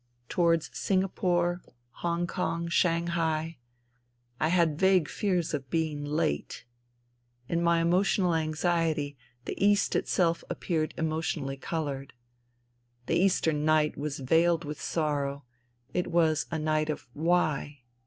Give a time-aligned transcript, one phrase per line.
[0.29, 1.61] Towards Singapore,
[2.03, 3.59] Hongkong, Shanghai....
[4.39, 6.65] [had vague fears of being" late."
[7.47, 12.13] In my emotional Inxiety the East itself appeared emotionally coloured,
[13.07, 15.45] fhe eastern night was veiled with sorrow.
[15.93, 17.83] It was I night of Why